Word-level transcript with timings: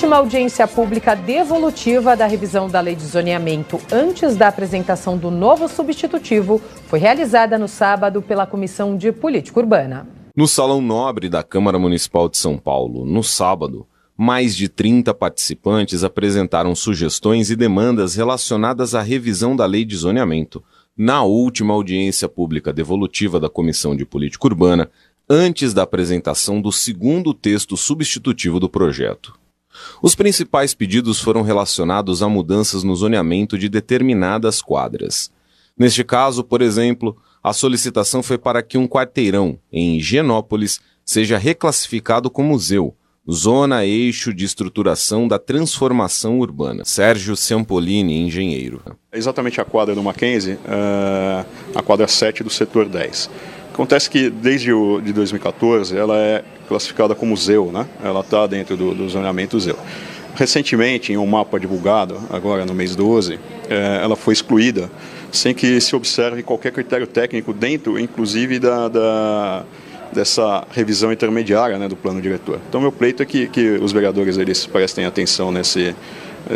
última 0.00 0.16
audiência 0.16 0.66
pública 0.66 1.14
devolutiva 1.14 2.16
da 2.16 2.26
revisão 2.26 2.70
da 2.70 2.80
lei 2.80 2.96
de 2.96 3.04
zoneamento 3.04 3.78
antes 3.92 4.34
da 4.34 4.48
apresentação 4.48 5.18
do 5.18 5.30
novo 5.30 5.68
substitutivo 5.68 6.58
foi 6.86 6.98
realizada 6.98 7.58
no 7.58 7.68
sábado 7.68 8.22
pela 8.22 8.46
Comissão 8.46 8.96
de 8.96 9.12
Política 9.12 9.60
Urbana. 9.60 10.08
No 10.34 10.48
Salão 10.48 10.80
Nobre 10.80 11.28
da 11.28 11.42
Câmara 11.42 11.78
Municipal 11.78 12.30
de 12.30 12.38
São 12.38 12.56
Paulo, 12.56 13.04
no 13.04 13.22
sábado, 13.22 13.86
mais 14.16 14.56
de 14.56 14.70
30 14.70 15.12
participantes 15.12 16.02
apresentaram 16.02 16.74
sugestões 16.74 17.50
e 17.50 17.54
demandas 17.54 18.14
relacionadas 18.14 18.94
à 18.94 19.02
revisão 19.02 19.54
da 19.54 19.66
lei 19.66 19.84
de 19.84 19.96
zoneamento, 19.96 20.64
na 20.96 21.24
última 21.24 21.74
audiência 21.74 22.26
pública 22.26 22.72
devolutiva 22.72 23.38
da 23.38 23.50
Comissão 23.50 23.94
de 23.94 24.06
Política 24.06 24.46
Urbana, 24.46 24.90
antes 25.28 25.74
da 25.74 25.82
apresentação 25.82 26.58
do 26.58 26.72
segundo 26.72 27.34
texto 27.34 27.76
substitutivo 27.76 28.58
do 28.58 28.70
projeto. 28.70 29.38
Os 30.02 30.14
principais 30.14 30.74
pedidos 30.74 31.20
foram 31.20 31.42
relacionados 31.42 32.22
a 32.22 32.28
mudanças 32.28 32.82
no 32.82 32.94
zoneamento 32.94 33.58
de 33.58 33.68
determinadas 33.68 34.60
quadras. 34.60 35.30
Neste 35.78 36.04
caso, 36.04 36.44
por 36.44 36.60
exemplo, 36.60 37.16
a 37.42 37.52
solicitação 37.52 38.22
foi 38.22 38.36
para 38.36 38.62
que 38.62 38.76
um 38.76 38.86
quarteirão, 38.86 39.58
em 39.72 39.96
Higienópolis, 39.96 40.80
seja 41.04 41.38
reclassificado 41.38 42.30
como 42.30 42.50
museu, 42.50 42.94
Zona 43.30 43.84
Eixo 43.84 44.32
de 44.34 44.44
Estruturação 44.44 45.28
da 45.28 45.38
Transformação 45.38 46.38
Urbana. 46.38 46.84
Sérgio 46.84 47.36
Sempolini, 47.36 48.20
engenheiro. 48.20 48.82
É 49.12 49.18
exatamente 49.18 49.60
a 49.60 49.64
quadra 49.64 49.94
do 49.94 50.02
Mackenzie, 50.02 50.54
uh, 50.54 51.46
a 51.74 51.82
quadra 51.82 52.08
7 52.08 52.42
do 52.42 52.50
setor 52.50 52.86
10. 52.86 53.30
Acontece 53.80 54.10
que 54.10 54.28
desde 54.28 54.74
o, 54.74 55.00
de 55.00 55.10
2014 55.10 55.96
ela 55.96 56.14
é 56.14 56.44
classificada 56.68 57.14
como 57.14 57.30
museu, 57.30 57.72
né? 57.72 57.86
ela 58.04 58.20
está 58.20 58.46
dentro 58.46 58.76
do, 58.76 58.94
do 58.94 59.08
zoneamento 59.08 59.56
museu. 59.56 59.78
Recentemente, 60.34 61.14
em 61.14 61.16
um 61.16 61.26
mapa 61.26 61.58
divulgado, 61.58 62.20
agora 62.28 62.66
no 62.66 62.74
mês 62.74 62.94
12, 62.94 63.40
eh, 63.70 64.00
ela 64.02 64.16
foi 64.16 64.34
excluída 64.34 64.90
sem 65.32 65.54
que 65.54 65.80
se 65.80 65.96
observe 65.96 66.42
qualquer 66.42 66.72
critério 66.72 67.06
técnico 67.06 67.54
dentro, 67.54 67.98
inclusive, 67.98 68.58
da, 68.58 68.88
da 68.88 69.64
dessa 70.12 70.66
revisão 70.72 71.10
intermediária 71.10 71.78
né, 71.78 71.88
do 71.88 71.96
plano 71.96 72.20
diretor. 72.20 72.60
Então, 72.68 72.82
meu 72.82 72.92
pleito 72.92 73.22
é 73.22 73.26
que, 73.26 73.46
que 73.46 73.78
os 73.80 73.92
vereadores 73.92 74.36
eles 74.36 74.66
prestem 74.66 75.06
atenção 75.06 75.50
nesse, 75.50 75.94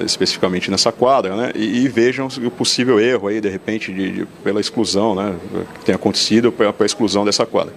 especificamente 0.05 0.71
nessa 0.71 0.91
quadra, 0.91 1.37
né, 1.37 1.53
e, 1.55 1.85
e, 1.85 1.89
vejam 1.89 2.27
o 2.27 2.51
possível 2.51 2.99
erro 2.99 3.29
aí, 3.29 3.41
de 3.41 3.49
repente, 3.49 3.93
de, 3.93 4.13
de 4.13 4.27
pela 4.43 4.61
exclusão, 4.61 5.15
né, 5.15 5.37
que 5.79 5.85
tem 5.85 5.95
acontecido 5.95 6.51
para 6.51 6.75
a 6.79 6.85
exclusão 6.87 7.25
dessa 7.25 7.45
quadra. 7.45 7.73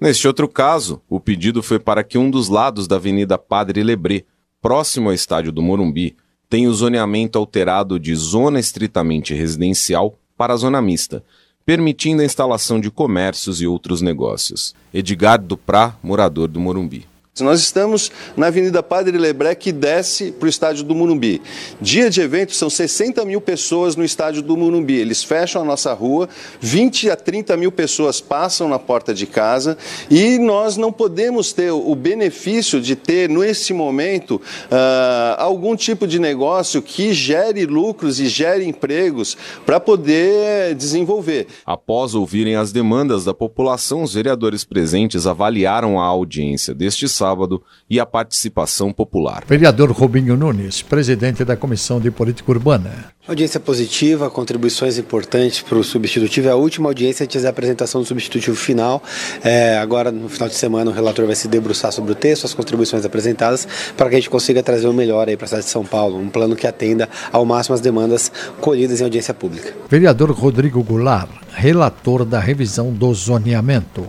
Neste 0.00 0.26
outro 0.26 0.48
caso, 0.48 1.00
o 1.08 1.18
pedido 1.20 1.62
foi 1.62 1.78
para 1.78 2.04
que 2.04 2.18
um 2.18 2.30
dos 2.30 2.48
lados 2.48 2.86
da 2.86 2.96
Avenida 2.96 3.38
Padre 3.38 3.82
Lebré, 3.82 4.24
próximo 4.60 5.08
ao 5.08 5.14
estádio 5.14 5.52
do 5.52 5.62
Morumbi, 5.62 6.16
tenha 6.48 6.68
o 6.68 6.74
zoneamento 6.74 7.38
alterado 7.38 7.98
de 7.98 8.14
zona 8.14 8.60
estritamente 8.60 9.34
residencial 9.34 10.18
para 10.36 10.56
zona 10.56 10.82
mista, 10.82 11.24
permitindo 11.64 12.22
a 12.22 12.24
instalação 12.24 12.78
de 12.78 12.90
comércios 12.90 13.60
e 13.60 13.66
outros 13.66 14.02
negócios. 14.02 14.74
Edgar 14.92 15.40
Duprá, 15.40 15.96
morador 16.02 16.48
do 16.48 16.60
Morumbi. 16.60 17.06
Nós 17.42 17.58
estamos 17.58 18.12
na 18.36 18.46
Avenida 18.46 18.80
Padre 18.80 19.18
Lebré, 19.18 19.56
que 19.56 19.72
desce 19.72 20.30
para 20.30 20.46
o 20.46 20.48
estádio 20.48 20.84
do 20.84 20.94
Murumbi. 20.94 21.42
Dia 21.80 22.08
de 22.08 22.20
evento, 22.20 22.54
são 22.54 22.70
60 22.70 23.24
mil 23.24 23.40
pessoas 23.40 23.96
no 23.96 24.04
estádio 24.04 24.40
do 24.40 24.56
Murumbi. 24.56 24.94
Eles 24.94 25.24
fecham 25.24 25.60
a 25.60 25.64
nossa 25.64 25.92
rua, 25.92 26.28
20 26.60 27.10
a 27.10 27.16
30 27.16 27.56
mil 27.56 27.72
pessoas 27.72 28.20
passam 28.20 28.68
na 28.68 28.78
porta 28.78 29.12
de 29.12 29.26
casa 29.26 29.76
e 30.08 30.38
nós 30.38 30.76
não 30.76 30.92
podemos 30.92 31.52
ter 31.52 31.72
o 31.72 31.92
benefício 31.96 32.80
de 32.80 32.94
ter, 32.94 33.28
nesse 33.28 33.72
momento, 33.72 34.36
uh, 34.36 35.34
algum 35.36 35.74
tipo 35.74 36.06
de 36.06 36.20
negócio 36.20 36.80
que 36.80 37.12
gere 37.12 37.66
lucros 37.66 38.20
e 38.20 38.28
gere 38.28 38.64
empregos 38.64 39.36
para 39.66 39.80
poder 39.80 40.76
desenvolver. 40.76 41.48
Após 41.66 42.14
ouvirem 42.14 42.54
as 42.54 42.70
demandas 42.70 43.24
da 43.24 43.34
população, 43.34 44.04
os 44.04 44.14
vereadores 44.14 44.62
presentes 44.62 45.26
avaliaram 45.26 45.98
a 45.98 46.04
audiência 46.04 46.72
deste 46.72 47.08
sábado 47.08 47.23
sábado 47.24 47.62
e 47.88 47.98
a 47.98 48.04
participação 48.04 48.92
popular. 48.92 49.44
Vereador 49.46 49.90
Robinho 49.90 50.36
Nunes, 50.36 50.82
presidente 50.82 51.42
da 51.42 51.56
Comissão 51.56 51.98
de 51.98 52.10
Política 52.10 52.52
Urbana. 52.52 53.14
Audiência 53.26 53.58
positiva, 53.58 54.28
contribuições 54.28 54.98
importantes 54.98 55.62
para 55.62 55.78
o 55.78 55.82
substitutivo. 55.82 56.48
É 56.48 56.50
a 56.50 56.56
última 56.56 56.90
audiência 56.90 57.24
antes 57.24 57.42
da 57.42 57.48
apresentação 57.48 58.02
do 58.02 58.06
substitutivo 58.06 58.54
final. 58.54 59.02
É, 59.42 59.78
agora, 59.78 60.12
no 60.12 60.28
final 60.28 60.50
de 60.50 60.54
semana, 60.54 60.90
o 60.90 60.94
relator 60.94 61.24
vai 61.24 61.34
se 61.34 61.48
debruçar 61.48 61.90
sobre 61.90 62.12
o 62.12 62.14
texto, 62.14 62.44
as 62.44 62.52
contribuições 62.52 63.06
apresentadas, 63.06 63.66
para 63.96 64.10
que 64.10 64.16
a 64.16 64.18
gente 64.18 64.28
consiga 64.28 64.62
trazer 64.62 64.86
o 64.86 64.92
melhor 64.92 65.26
aí 65.26 65.38
para 65.38 65.46
a 65.46 65.48
cidade 65.48 65.64
de 65.64 65.70
São 65.70 65.86
Paulo. 65.86 66.18
Um 66.18 66.28
plano 66.28 66.54
que 66.54 66.66
atenda 66.66 67.08
ao 67.32 67.46
máximo 67.46 67.74
as 67.74 67.80
demandas 67.80 68.30
colhidas 68.60 69.00
em 69.00 69.04
audiência 69.04 69.32
pública. 69.32 69.72
Vereador 69.88 70.30
Rodrigo 70.30 70.82
Goulart, 70.82 71.30
relator 71.54 72.26
da 72.26 72.38
revisão 72.38 72.92
do 72.92 73.14
zoneamento. 73.14 74.06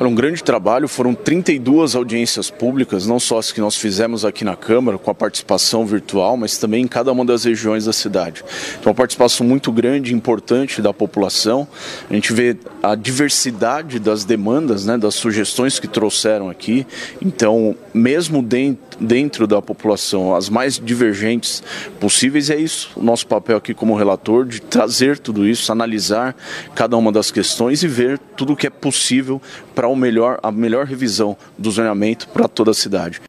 Olha, 0.00 0.08
um 0.08 0.14
grande 0.14 0.44
trabalho, 0.44 0.86
foram 0.86 1.12
32 1.12 1.96
audiências 1.96 2.48
públicas, 2.48 3.04
não 3.04 3.18
só 3.18 3.36
as 3.36 3.50
que 3.50 3.60
nós 3.60 3.74
fizemos 3.74 4.24
aqui 4.24 4.44
na 4.44 4.54
Câmara, 4.54 4.96
com 4.96 5.10
a 5.10 5.14
participação 5.14 5.84
virtual, 5.84 6.36
mas 6.36 6.56
também 6.56 6.84
em 6.84 6.86
cada 6.86 7.10
uma 7.10 7.24
das 7.24 7.42
regiões 7.42 7.86
da 7.86 7.92
cidade. 7.92 8.44
Então, 8.78 8.90
uma 8.90 8.94
participação 8.94 9.44
muito 9.44 9.72
grande 9.72 10.12
e 10.12 10.14
importante 10.14 10.80
da 10.80 10.94
população. 10.94 11.66
A 12.08 12.14
gente 12.14 12.32
vê 12.32 12.56
a 12.80 12.94
diversidade 12.94 13.98
das 13.98 14.24
demandas, 14.24 14.86
né, 14.86 14.96
das 14.96 15.16
sugestões 15.16 15.80
que 15.80 15.88
trouxeram 15.88 16.48
aqui. 16.48 16.86
Então, 17.20 17.74
mesmo 17.92 18.40
dentro, 18.40 19.48
da 19.48 19.60
população, 19.60 20.32
as 20.32 20.48
mais 20.48 20.78
divergentes 20.78 21.60
possíveis, 21.98 22.50
é 22.50 22.56
isso 22.56 22.92
o 22.94 23.02
nosso 23.02 23.26
papel 23.26 23.56
aqui 23.56 23.74
como 23.74 23.96
relator, 23.96 24.46
de 24.46 24.60
trazer 24.60 25.18
tudo 25.18 25.44
isso, 25.44 25.72
analisar 25.72 26.36
cada 26.76 26.96
uma 26.96 27.10
das 27.10 27.32
questões 27.32 27.82
e 27.82 27.88
ver 27.88 28.16
tudo 28.36 28.52
o 28.52 28.56
que 28.56 28.68
é 28.68 28.70
possível 28.70 29.42
para 29.74 29.87
melhor, 29.96 30.38
a 30.42 30.50
melhor 30.50 30.86
revisão 30.86 31.36
do 31.56 31.70
zoneamento 31.70 32.28
para 32.28 32.48
toda 32.48 32.70
a 32.70 32.74
cidade. 32.74 33.20